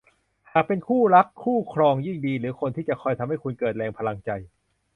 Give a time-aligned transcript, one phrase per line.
[0.51, 4.29] หากเป็นคู่รักคู่ครองยิ่งดี หรือคนที่จะคอยทำให้คุณเกิดแรงพลังใจ